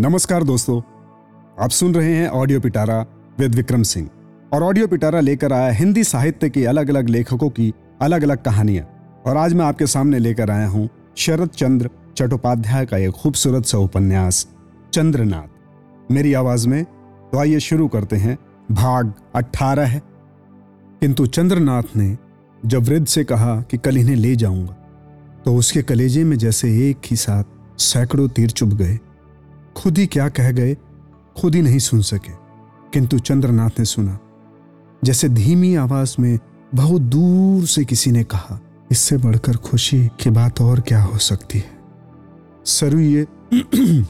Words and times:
नमस्कार 0.00 0.42
दोस्तों, 0.44 0.78
आप 1.60 1.70
सुन 1.70 1.94
रहे 1.94 2.14
हैं 2.14 2.28
ऑडियो 2.28 2.60
पिटारा 2.60 2.98
विद 3.38 3.54
विक्रम 3.54 3.82
सिंह 3.82 4.08
और 4.52 4.62
ऑडियो 4.62 4.86
पिटारा 4.86 5.20
लेकर 5.20 5.52
आया 5.52 5.70
हिंदी 5.70 6.02
साहित्य 6.04 6.50
के 6.50 6.64
अलग 6.66 6.88
अलग 6.90 7.08
लेखकों 7.08 7.48
की 7.48 7.72
अलग 8.02 8.22
अलग 8.22 8.42
कहानियाँ। 8.42 8.84
और 9.26 9.36
आज 9.36 9.54
मैं 9.54 9.64
आपके 9.66 9.86
सामने 9.86 10.18
लेकर 10.18 10.50
आया 10.50 10.66
हूँ 10.68 10.88
शरद 11.16 11.48
चंद्र 11.48 11.90
चट्टोपाध्याय 12.16 12.86
का 12.86 12.96
एक 12.96 13.10
खूबसूरत 13.12 13.64
सा 13.64 13.78
उपन्यास, 13.78 14.46
चंद्रनाथ। 14.92 16.12
मेरी 16.12 16.34
आवाज़ 16.34 16.68
में 16.68 16.84
तो 16.84 17.38
आइए 17.38 17.60
शुरू 17.60 17.88
करते 17.88 18.16
हैं। 18.16 18.36
भाग 18.72 19.12
अट्ठारह 19.34 19.86
है। 19.86 20.02
किंतु 21.00 21.26
चंद्रनाथ 21.26 21.96
ने 21.96 22.16
जब 22.66 22.84
वृद्ध 22.84 23.06
से 23.06 23.24
कहा 23.24 23.60
कि 23.60 23.78
कल 23.78 23.98
इन्हें 23.98 24.16
ले 24.16 24.36
जाऊँगा 24.36 24.76
तो 25.44 25.56
उसके 25.56 25.82
कलेजे 25.82 26.24
में 26.24 26.36
जैसे 26.38 26.76
एक 26.90 26.96
ही 27.06 27.16
साथ 27.16 27.80
सैकड़ों 27.80 28.28
तीर 28.28 28.50
चुभ 28.50 28.78
गए। 28.78 28.98
खुद 29.76 29.98
ही 29.98 30.06
क्या 30.06 30.28
कह 30.28 30.52
गए, 30.52 30.76
खुद 31.40 31.54
ही 31.54 31.62
नहीं 31.62 31.78
सुन 31.78 32.02
सके। 32.02 32.32
किंतु 32.92 33.18
चंद्रनाथ 33.18 33.70
ने 33.78 33.84
सुना। 33.84 34.18
जैसे 35.04 35.28
धीमी 35.28 35.74
आवाज़ 35.74 36.16
में 36.20 36.38
बहुत 36.74 37.02
दूर 37.02 37.66
से 37.66 37.84
किसी 37.84 38.10
ने 38.10 38.24
कहा, 38.24 38.60
इससे 38.90 39.16
बढ़कर 39.16 39.56
खुशी 39.56 40.08
की 40.20 40.30
बात 40.30 40.60
और 40.60 40.80
क्या 40.80 41.02
हो 41.02 41.18
सकती 41.18 41.58
है? 41.58 41.78
सरयू 42.64 43.00
ये 43.00 43.26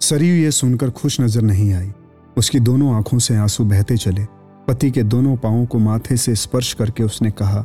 सरयू 0.00 0.34
ये 0.34 0.50
सुनकर 0.50 0.90
खुश 0.90 1.20
नज़र 1.20 1.42
नहीं 1.42 1.72
आई। 1.72 1.92
उसकी 2.36 2.60
दोनों 2.60 2.94
आँखों 2.94 3.18
से 3.18 3.36
आँसू 3.36 3.64
बहते 3.64 3.96
चले। 3.96 4.24
पति 4.68 4.90
के 4.90 5.02
दोनों 5.02 5.36
पाओं 5.36 5.66
को 5.66 5.78
माथे 5.78 6.16
से 6.16 6.34
स्पर्श 6.34 6.72
करके 6.72 7.02
उसने 7.02 7.30
कहा, 7.30 7.64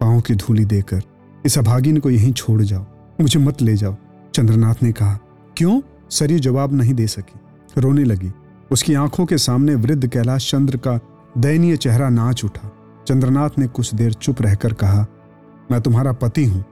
पाँव 0.00 0.20
की 0.20 0.34
धूली 0.34 0.64
देकर, 0.64 1.02
इस 1.46 1.58
अभागिन 1.58 1.96
को 1.96 2.10
यहीं 2.10 2.32
छोड़ 2.32 2.62
जाओ, 2.62 2.86
मुझे 3.20 3.40
मत 3.40 3.62
ले 3.62 3.76
जाओ। 3.76 3.96
चंद्रनाथ 4.34 4.74
ने 4.82 4.92
कहा, 4.92 5.18
क्यों? 5.56 5.80
सरयू 6.12 6.38
जवाब 6.38 6.72
नहीं 6.72 6.94
दे 6.94 7.06
सकी। 7.06 7.80
रोने 7.80 8.04
लगी। 8.04 8.30
उसकी 8.70 8.94
आँखों 8.94 9.26
के 9.26 9.38
सामने 9.38 9.74
वृद्ध 9.74 10.06
कैलाश 10.06 10.50
चंद्र 10.50 10.76
का 10.76 10.98
दयनीय 11.38 11.76
चेहरा 11.76 12.08
नाच 12.08 12.44
उठा। 12.44 12.70
चंद्रनाथ 13.08 13.58
ने 13.58 13.66
कुछ 13.66 13.94
देर 13.94 14.12
चुप 14.12 14.42
रहकर 14.42 14.72
कहा, 14.72 15.06
मैं 15.70 15.80
तुम्हारा 15.80 16.12
पति 16.12 16.44
हूँ। 16.44 16.64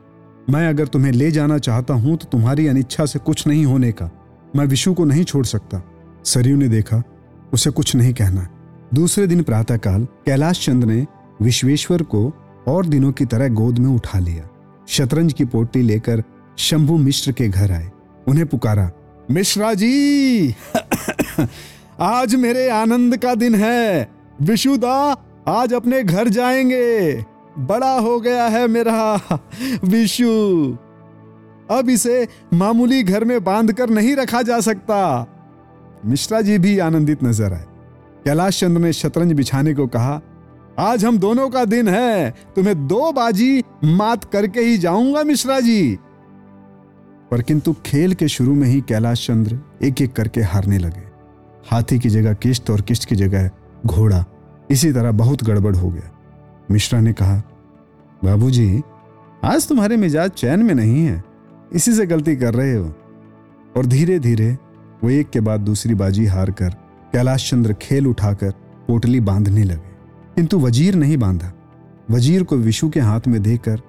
मैं 0.50 0.68
अगर 0.68 0.86
तुम्हें 0.86 1.12
ले 1.12 1.30
जाना 1.30 1.58
चाहता 1.58 1.94
हूँ 1.94 2.16
तो 2.16 2.28
तुम्हारी 2.32 2.66
अनिच्छा 2.66 3.06
से 3.06 3.18
कुछ 3.18 3.46
नहीं 3.46 3.64
होने 3.64 3.92
का। 3.92 4.10
मैं 4.56 4.66
विशु 4.66 4.92
को 4.94 5.04
नहीं 5.04 5.24
छोड़ 5.24 5.44
सकता। 5.46 5.82
सरयू 6.24 6.56
ने 6.56 6.68
देखा, 6.68 7.02
उसे 7.52 7.70
कुछ 7.70 7.94
नहीं 7.96 8.12
कहना 8.14 8.48
दूसरे 8.94 9.26
दिन 9.26 9.42
प्रातःकाल 9.42 10.04
कैलाश 10.26 10.64
चंद्र 10.66 10.86
ने 10.88 11.06
विश्वेश्वर 11.42 12.02
को 12.04 12.32
और 12.68 12.86
दिनों 12.86 13.12
की 13.12 13.24
तरह 13.24 13.48
गोद 13.48 13.78
में 13.78 13.88
उठा 13.88 14.18
लिया। 14.18 14.48
शतरंज 14.88 15.32
की 15.32 15.44
पोटी 15.44 15.82
लेकर 15.82 16.22
शंभु 16.58 16.96
मिश्र 16.98 17.32
के 17.32 17.48
घर 17.48 17.72
आए। 17.72 17.90
उन्हें 18.28 18.46
पुकारा 18.46 18.90
मिश्रा 19.30 19.74
जी, 19.74 20.54
आज 22.00 22.34
मेरे 22.34 22.68
आनंद 22.68 23.16
का 23.16 23.34
दिन 23.34 23.54
है। 23.54 24.10
विशुदा, 24.42 25.16
आज 25.48 25.72
अपने 25.72 26.02
घर 26.02 26.28
जाएँगे। 26.28 27.24
बड़ा 27.58 27.92
हो 27.92 28.20
गया 28.20 28.46
है 28.46 28.66
मेरा 28.68 29.14
विशु। 29.84 30.30
अब 31.70 31.90
इसे 31.90 32.28
मामूली 32.54 33.02
घर 33.02 33.24
में 33.24 33.44
बाँध 33.44 33.72
कर 33.72 33.90
नहीं 33.90 34.16
रखा 34.16 34.42
जा 34.42 34.60
सकता। 34.60 35.26
मिश्रा 36.06 36.40
जी 36.40 36.58
भी 36.58 36.78
आनंदित 36.78 37.24
नज़र 37.24 37.52
आए। 37.52 37.64
कैलाश 38.24 38.60
चंद्र 38.60 38.80
ने 38.80 38.92
शतरंज 38.92 39.32
बिछाने 39.32 39.74
को 39.74 39.86
कहा, 39.86 40.20
आज 40.78 41.04
हम 41.04 41.18
दोनों 41.18 41.50
का 41.50 41.64
दिन 41.64 41.88
है। 41.88 42.30
तुम्हें 42.56 42.86
दो 42.86 43.12
बाजी 43.12 43.64
मात 43.84 44.24
करके 44.24 44.60
ही 44.60 44.78
जाऊँगा 44.78 45.22
मिश्रा 45.22 45.60
जी। 45.60 45.98
पर 47.30 47.42
किंतु 47.42 47.74
खेल 47.86 48.14
के 48.14 48.28
शुरू 48.28 48.54
में 48.54 48.66
ही 48.68 48.80
कैलाश 48.80 49.26
चंद्र 49.26 49.58
एक 49.82 50.02
एक 50.02 50.12
करके 50.12 50.40
हारने 50.42 50.78
लगे। 50.78 51.02
हाथी 51.70 51.98
की 51.98 52.08
जगह 52.08 52.34
किश्त 52.34 52.70
और 52.70 52.80
किश्त 52.80 53.04
की 53.04 53.16
जगह 53.16 53.50
घोड़ा 53.86 54.24
इसी 54.70 54.92
तरह 54.92 55.12
बहुत 55.12 55.44
गड़बड़ 55.44 55.74
हो 55.76 55.90
गया। 55.90 56.10
मिश्रा 56.70 57.00
ने 57.00 57.12
कहा 57.12 57.42
बाबूजी, 58.24 58.82
आज 59.44 59.68
तुम्हारे 59.68 59.96
मिजाज 59.96 60.30
चैन 60.30 60.62
में 60.62 60.74
नहीं 60.74 61.04
है 61.04 61.22
इसी 61.72 61.92
से 61.92 62.06
गलती 62.06 62.36
कर 62.36 62.54
रहे 62.54 62.74
हो। 62.74 62.94
और 63.76 63.86
धीरे 63.86 64.18
धीरे 64.18 64.56
वो 65.04 65.10
एक 65.10 65.30
के 65.30 65.40
बाद 65.40 65.60
दूसरी 65.60 65.94
बाजी 65.94 66.26
हार 66.26 66.50
कर 66.50 66.70
कैलाश 67.12 67.50
चंद्र 67.50 67.72
खेल 67.72 68.06
उठाकर 68.06 68.50
पोटली 68.88 69.20
बांधने 69.20 69.64
लगे। 69.64 69.90
किंतु 70.36 70.58
वज़ीर 70.58 70.94
नहीं 70.94 71.16
बांधा। 71.16 71.52
वज़ीर 72.10 72.42
को 72.42 72.56
विशु 72.56 72.88
के 72.88 73.00
हाथ 73.00 73.28
में 73.28 73.42
देकर 73.42 73.80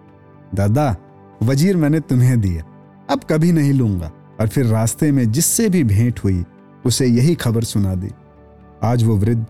दादा 0.55 0.95
वज़ीर 1.43 1.77
मैंने 1.77 1.99
तुम्हें 1.99 2.39
दिया। 2.41 2.63
अब 3.11 3.21
कभी 3.29 3.51
नहीं 3.51 3.73
लूँगा। 3.73 4.11
और 4.41 4.47
फिर 4.47 4.65
रास्ते 4.65 5.11
में 5.11 5.31
जिससे 5.31 5.69
भी 5.69 5.83
भेंट 5.83 6.19
हुई, 6.19 6.43
उसे 6.85 7.07
यही 7.07 7.35
खबर 7.35 7.63
सुना 7.63 7.95
दी। 7.95 8.09
आज 8.83 9.03
वो 9.03 9.17
वृद्ध 9.17 9.45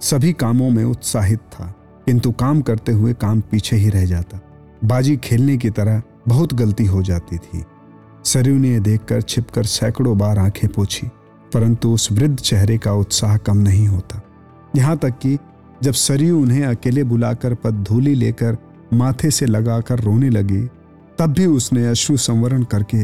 सभी 0.00 0.32
कामों 0.32 0.70
में 0.70 0.84
उत्साहित 0.84 1.38
था, 1.38 1.74
किंतु 2.06 2.32
काम 2.32 2.60
करते 2.60 2.92
हुए 2.92 3.12
काम 3.12 3.40
पीछे 3.40 3.76
ही 3.76 3.88
रह 3.88 4.04
जाता। 4.06 4.40
बाजी 4.84 5.16
खेलने 5.16 5.56
की 5.56 5.70
तरह 5.70 6.02
बहुत 6.28 6.54
गलती 6.54 6.84
हो 6.84 7.02
जाती 7.02 7.36
थी। 7.36 7.64
सरयू 8.24 8.58
ने 8.58 8.80
देखकर 8.80 9.22
छिपकर 9.22 9.64
सैकड़ों 9.64 10.18
बार 10.18 10.38
आँखें 10.38 10.70
पोछी, 10.70 11.06
परंतु 11.54 11.92
उस 11.92 12.12
वृद्ध 12.12 12.38
चेहरे 12.40 12.78
का 12.78 12.92
उत्साह 12.92 13.36
कम 13.36 13.56
नहीं 13.56 13.88
होता। 13.88 14.20
यहाँ 14.76 14.96
तक 14.96 15.10
कि 15.10 15.38
जब 15.82 15.92
सरयू 15.92 16.42
उन्हें 16.42 16.64
अकेले 16.64 17.04
बुलाकर 17.04 17.54
पद 17.54 17.74
धूली 17.74 18.14
लेकर 18.14 18.56
माथे 18.92 19.30
से 19.30 19.46
लगाकर 19.46 20.00
रोने 20.00 20.30
लगी 20.30 20.68
तब 21.22 21.32
भी 21.32 21.44
उसने 21.46 21.86
अश्रु 21.86 22.16
संवरण 22.16 22.62
करके 22.62 22.96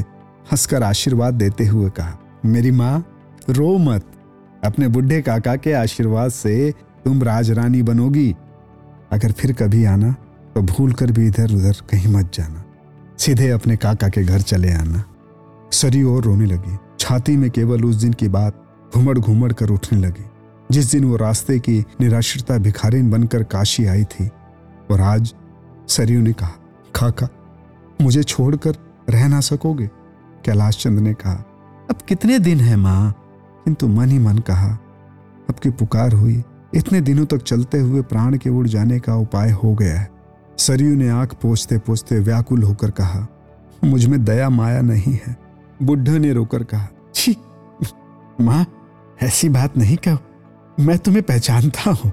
हंसकर 0.50 0.82
आशीर्वाद 0.82 1.34
देते 1.34 1.66
हुए 1.66 1.90
कहा, 1.90 2.18
मेरी 2.44 2.70
माँ, 2.70 3.04
रो 3.50 3.76
मत। 3.78 4.06
अपने 4.64 4.88
बुढ़े 4.88 5.20
काका 5.22 5.54
के 5.56 5.72
आशीर्वाद 5.72 6.30
से 6.30 6.74
तुम 7.04 7.22
राजरानी 7.22 7.82
बनोगी। 7.82 8.34
अगर 9.12 9.32
फिर 9.32 9.52
कभी 9.52 9.84
आना 9.84 10.10
तो 10.54 10.62
भूल 10.62 10.92
कर 10.92 11.12
भी 11.12 11.26
इधर 11.26 11.54
उधर 11.54 11.76
कहीं 11.90 12.12
मत 12.12 12.30
जाना। 12.34 12.64
सीधे 13.18 13.50
अपने 13.50 13.76
काका 13.76 14.08
के 14.08 14.24
घर 14.24 14.40
चले 14.40 14.72
आना। 14.72 15.04
सरी 15.72 16.02
और 16.02 16.22
रोने 16.22 16.46
लगी। 16.46 16.76
छाती 17.00 17.36
में 17.36 17.50
केवल 17.50 17.84
उस 17.84 17.96
दिन 17.96 18.12
की 18.12 18.28
बात 18.28 18.62
घुमड़ 18.94 19.18
घुमड़ 19.18 19.52
कर 19.52 19.70
उठने 19.70 20.00
लगी। 20.00 20.26
जिस 20.70 20.90
दिन 20.92 21.04
वो 21.04 21.16
रास्ते 21.16 21.58
की 21.58 21.84
निराश्रता 22.00 22.58
भिखारिन 22.58 23.10
बनकर 23.10 23.42
काशी 23.42 23.86
आई 23.86 24.04
थी, 24.04 24.30
और 24.90 25.00
आज 25.00 25.34
सरयू 25.88 26.20
ने 26.20 26.32
कहा, 26.32 26.54
काका 26.94 27.28
मुझे 28.02 28.22
छोड़कर 28.22 28.76
रह 29.10 29.28
ना 29.28 29.40
सकोगे? 29.40 29.86
कैलाश 30.44 30.82
चंद 30.82 30.98
ने 30.98 31.14
कहा, 31.14 31.34
अब 31.90 31.96
कितने 32.08 32.38
दिन 32.38 32.60
है 32.60 32.76
माँ? 32.76 33.12
किंतु 33.64 33.88
मन 33.88 34.08
ही 34.08 34.18
मन 34.18 34.38
कहा, 34.38 34.78
अब 35.48 35.54
की 35.54 35.70
पुकार 35.70 36.12
हुई, 36.12 36.44
इतने 36.74 37.00
दिनों 37.00 37.26
तक 37.26 37.42
चलते 37.42 37.78
हुए 37.78 38.02
प्राण 38.02 38.38
के 38.38 38.50
उड़ 38.50 38.68
जाने 38.68 39.00
का 39.00 39.14
उपाय 39.14 39.50
हो 39.50 39.74
गया 39.74 40.00
है। 40.00 40.10
सरयू 40.58 40.96
ने 40.96 41.08
आँख 41.08 41.34
पोछते 41.34 41.78
पोछते 41.78 42.18
व्याकुल 42.18 42.62
होकर 42.62 42.90
कहा, 42.90 43.26
मुझमें 43.84 44.24
दया 44.24 44.50
माया 44.50 44.80
नहीं 44.80 45.18
है। 45.26 45.36
बुढ़ा 45.82 46.18
ने 46.18 46.32
रोकर 46.32 46.64
कहा, 46.64 46.88
छी, 47.14 47.36
माँ, 48.40 48.66
ऐसी 49.22 49.48
बात 49.48 49.76
नहीं 49.76 49.96
कहो। 49.96 50.18
मैं 50.80 50.98
तुम्हें 50.98 51.22
पहचानता 51.22 51.90
हूँ। 51.90 52.12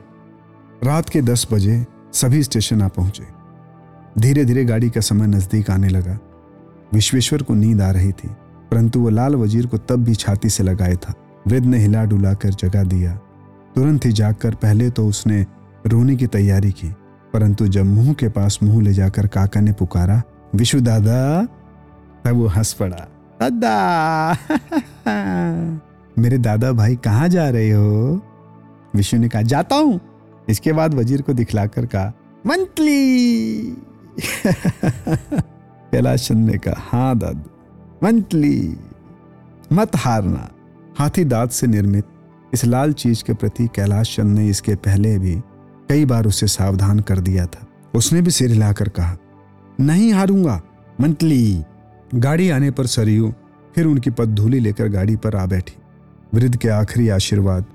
रात 0.83 1.09
के 1.09 1.21
दस 1.21 1.47
बजे 1.51 1.85
सभी 2.13 2.43
स्टेशन 2.43 2.81
आ 2.81 2.87
पहुँचे। 2.87 3.34
धीरे 4.15 4.45
धीरे 4.45 4.63
गाड़ी 4.65 4.89
का 4.89 5.01
समय 5.01 5.27
नज़दीक 5.27 5.69
आने 5.69 5.87
लगा। 5.87 6.17
विश्वेश्वर 6.93 7.41
को 7.41 7.53
नींद 7.53 7.81
आ 7.81 7.89
रही 7.91 8.11
थी, 8.11 8.27
परंतु 8.71 8.99
वो 8.99 9.09
लाल 9.09 9.35
वज़ीर 9.35 9.65
को 9.67 9.77
तब 9.77 10.03
भी 10.03 10.15
छाती 10.15 10.49
से 10.49 10.63
लगाए 10.63 10.95
था। 10.95 11.13
वृद्ध 11.47 11.65
ने 11.67 11.77
हिला 11.77 12.03
डुला 12.03 12.33
कर 12.33 12.49
जगा 12.49 12.83
दिया। 12.83 13.15
तुरंत 13.75 14.05
ही 14.05 14.11
जागकर 14.11 14.55
पहले 14.55 14.89
तो 14.89 15.07
उसने 15.07 15.45
रोने 15.87 16.15
की 16.15 16.27
तैयारी 16.27 16.71
की, 16.71 16.87
परंतु 17.33 17.67
जब 17.67 17.85
मुँह 17.85 18.13
के 18.13 18.29
पास 18.29 18.59
मुँह 18.63 18.81
ले 18.83 18.93
जाकर 18.93 19.27
काका 19.27 19.61
ने 19.61 19.71
पुकारा, 19.71 20.21
विशु 20.55 20.79
दादा, 20.81 21.45
तब 22.25 22.35
वो 22.35 22.47
हंस 22.47 22.73
पड़ा, 22.73 23.07
दादा, 23.43 24.37
मेरे 26.19 26.37
दादा 26.37 26.71
भाई 26.71 26.95
कहाँ 26.95 27.27
जा 27.29 27.49
रहे 27.49 27.71
हो? 27.71 28.21
विशु 28.95 29.17
ने 29.17 29.29
कहा, 29.29 29.41
जाता 29.41 29.75
हूँ। 29.75 29.99
इसके 30.49 30.73
बाद 30.73 30.93
वज़ीर 30.93 31.21
को 31.21 31.33
दिखलाकर 31.33 31.85
कहा 31.85 32.13
मंतली 32.47 33.77
कैलाश 35.91 36.27
चंद 36.27 36.49
ने 36.49 36.57
कहा 36.57 36.75
हाँ 36.77 37.17
दादू। 37.17 37.49
मंथली 38.03 38.77
मत 39.73 39.91
हारना। 39.95 40.49
हाथी 40.99 41.25
दांत 41.25 41.51
से 41.51 41.67
निर्मित 41.67 42.05
इस 42.53 42.65
लाल 42.65 42.93
चीज़ 42.93 43.23
के 43.23 43.33
प्रति 43.33 43.67
कैलाश 43.75 44.15
चंद 44.15 44.37
ने 44.37 44.47
इसके 44.49 44.75
पहले 44.75 45.19
भी 45.19 45.35
कई 45.89 46.05
बार 46.05 46.25
उसे 46.25 46.47
सावधान 46.47 46.99
कर 46.99 47.19
दिया 47.19 47.45
था। 47.45 47.67
उसने 47.95 48.21
भी 48.21 48.31
सिर 48.31 48.51
हिलाकर 48.51 48.89
कहा, 48.89 49.17
नहीं 49.79 50.13
हारूँगा 50.13 50.61
मंथली 51.01 51.63
गाड़ी 52.15 52.49
आने 52.49 52.71
पर 52.71 52.85
सरयू 52.85 53.33
फिर 53.75 53.85
उनकी 53.85 54.09
पदधूली 54.09 54.59
लेकर 54.59 54.87
गाड़ी 54.87 55.15
पर 55.15 55.35
आ 55.35 55.45
बैठी। 55.45 55.75
वृद्ध 56.33 56.57
के 56.57 56.69
आखिरी 56.69 57.09
आशीर्वाद 57.09 57.65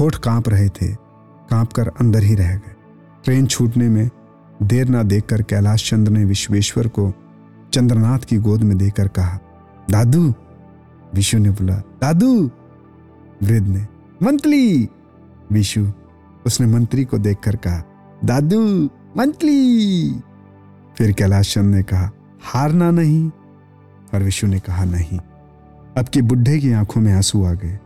होठ 0.00 0.14
काँप 0.14 0.48
रहे 0.48 0.68
थे 0.68 0.94
काँप 1.50 1.72
कर 1.72 1.88
अंदर 1.88 2.22
ही 2.22 2.34
रह 2.34 2.54
गए। 2.54 2.74
ट्रेन 3.24 3.46
छूटने 3.46 3.88
में 3.88 4.10
देर 4.62 4.88
ना 4.88 5.02
देखकर 5.02 5.42
कैलाश 5.42 5.90
चंद्र 5.90 6.12
ने 6.12 6.24
विश्वेश्वर 6.24 6.88
को 6.88 7.12
चंद्रनाथ 7.72 8.18
की 8.18 8.36
गोद 8.36 8.62
में 8.62 8.78
देकर 8.78 9.08
कहा, 9.08 9.38
दादू! 9.90 10.34
विशु 11.14 11.38
ने 11.38 11.50
बोला, 11.50 11.74
दादू! 11.74 12.50
वृद्ध 13.42 13.68
ने 13.68 13.86
मंतली 14.22 14.88
विशु 15.52 15.92
उसने 16.46 16.66
मंत्री 16.66 17.04
को 17.04 17.18
देखकर 17.18 17.56
कहा, 17.56 17.82
दादू 18.24 18.84
मंतली 19.16 20.12
फिर 20.98 21.12
कैलाश 21.12 21.54
चंद 21.54 21.74
ने 21.74 21.82
कहा, 21.82 22.10
हारना 22.42 22.90
नहीं! 22.90 23.30
और 24.14 24.22
विशु 24.22 24.46
ने 24.46 24.58
कहा, 24.60 24.84
नहीं! 24.84 25.18
अब 25.98 26.08
की 26.08 26.22
बुढ़े 26.22 26.58
की 26.58 26.72
आँखों 26.72 27.00
में 27.00 27.12
आँसू 27.12 27.44
आ 27.44 27.52
गए। 27.52 27.78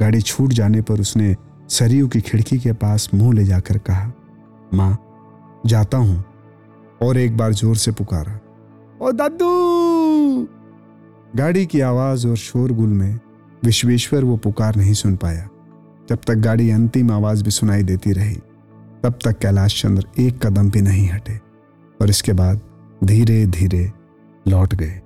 गाड़ी 0.00 0.20
छूट 0.20 0.52
जाने 0.52 0.82
पर 0.82 1.00
उसने 1.00 1.36
सरयू 1.68 2.08
की 2.08 2.20
खिड़की 2.20 2.58
के 2.58 2.72
पास 2.72 3.10
मुँह 3.14 3.34
ले 3.34 3.44
जाकर 3.44 3.78
कहा, 3.78 4.12
माँ 4.74 4.98
जाता 5.66 5.98
हूँ 5.98 6.24
और 7.02 7.18
एक 7.18 7.36
बार 7.36 7.52
ज़ोर 7.52 7.76
से 7.76 7.92
पुकारा 7.92 8.38
ओ 9.02 9.12
दादू! 9.12 10.48
गाड़ी 11.36 11.66
की 11.66 11.80
आवाज़ 11.80 12.26
और 12.28 12.36
शोरगुल 12.36 12.88
में 12.88 13.18
विश्वेश्वर 13.64 14.24
वो 14.24 14.36
पुकार 14.36 14.76
नहीं 14.76 14.92
सुन 14.94 15.16
पाया। 15.16 15.48
जब 16.08 16.18
तक 16.26 16.34
गाड़ी 16.34 16.70
अंतिम 16.70 17.10
आवाज़ 17.12 17.44
भी 17.44 17.50
सुनाई 17.50 17.82
देती 17.82 18.12
रही 18.12 18.34
तब 19.04 19.18
तक 19.24 19.38
कैलाश 19.38 19.80
चंद्र 19.82 20.06
एक 20.18 20.38
कदम 20.46 20.70
भी 20.70 20.80
नहीं 20.80 21.08
हटे 21.08 21.38
और 22.00 22.10
इसके 22.10 22.32
बाद 22.32 22.60
धीरे 23.04 23.44
धीरे 23.46 23.90
लौट 24.46 24.74
गए। 24.74 25.00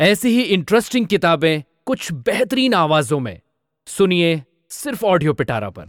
ऐसी 0.00 0.28
ही 0.28 0.42
इंटरेस्टिंग 0.42 1.06
किताबें 1.06 1.62
कुछ 1.86 2.12
बेहतरीन 2.12 2.74
आवाजों 2.74 3.20
में। 3.20 3.40
सुनिए 3.86 4.42
सिर्फ़ 4.70 5.04
ऑडियो 5.04 5.32
पिटारा 5.32 5.70
पर। 5.70 5.86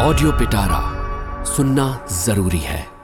ऑडियो 0.00 0.32
पिटारा 0.32 0.97
सुनना 1.56 2.06
ज़रूरी 2.24 2.58
है। 2.58 2.97